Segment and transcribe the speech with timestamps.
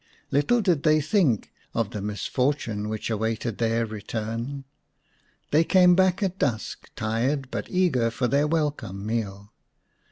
[0.31, 4.63] Little did they think of the misfortune which awaited their return.
[5.51, 9.53] They came back at dusk, tired, but eager for their welcome meal.